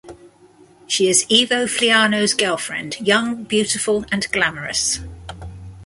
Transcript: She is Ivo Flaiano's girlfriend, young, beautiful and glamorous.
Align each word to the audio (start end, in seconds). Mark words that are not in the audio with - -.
She 0.87 1.09
is 1.09 1.27
Ivo 1.29 1.67
Flaiano's 1.67 2.33
girlfriend, 2.33 2.99
young, 3.01 3.43
beautiful 3.43 4.03
and 4.11 4.27
glamorous. 4.31 4.99